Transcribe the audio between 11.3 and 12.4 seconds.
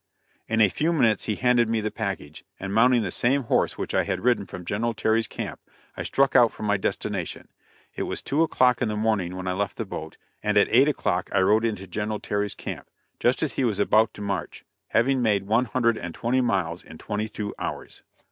I rode into General